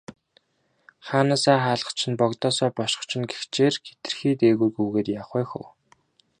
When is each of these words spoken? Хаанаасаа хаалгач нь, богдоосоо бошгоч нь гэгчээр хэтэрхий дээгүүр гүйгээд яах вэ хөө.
Хаанаасаа 1.07 1.59
хаалгач 1.63 1.99
нь, 2.09 2.19
богдоосоо 2.19 2.69
бошгоч 2.77 3.11
нь 3.19 3.29
гэгчээр 3.31 3.73
хэтэрхий 3.85 4.33
дээгүүр 4.39 4.71
гүйгээд 4.75 5.07
яах 5.19 5.29
вэ 5.35 5.43
хөө. 5.49 5.67